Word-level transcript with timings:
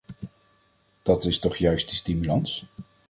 Dat 1.01 1.23
is 1.25 1.39
toch 1.39 1.55
juist 1.57 1.89
de 1.89 1.95
stimulans. 1.95 2.65